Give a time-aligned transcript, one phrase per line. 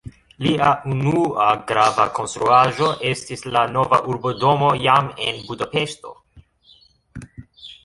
[0.43, 6.17] Lia unua grava konstruaĵo estis la nova urbodomo jam en Budapeŝto.